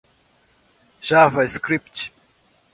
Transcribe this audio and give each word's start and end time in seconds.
javascript 1.09 1.97